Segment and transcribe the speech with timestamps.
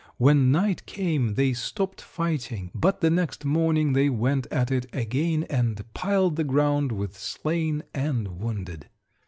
[0.17, 5.43] When night came they stopped fighting, but the next morning they went at it again
[5.43, 8.87] and piled the ground with slain and wounded."